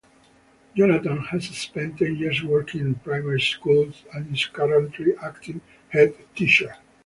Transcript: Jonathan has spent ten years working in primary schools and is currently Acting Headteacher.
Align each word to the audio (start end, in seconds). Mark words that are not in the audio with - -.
Jonathan 0.75 1.19
has 1.25 1.47
spent 1.49 1.99
ten 1.99 2.15
years 2.15 2.41
working 2.43 2.81
in 2.81 2.95
primary 2.95 3.39
schools 3.39 4.03
and 4.15 4.33
is 4.33 4.47
currently 4.47 5.13
Acting 5.21 5.61
Headteacher. 5.93 6.75